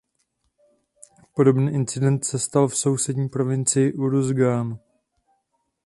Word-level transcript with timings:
Podobný 1.35 1.73
incident 1.73 2.25
se 2.25 2.39
stal 2.39 2.67
v 2.67 2.75
sousední 2.75 3.29
provincii 3.29 3.93
Uruzgán. 3.93 4.79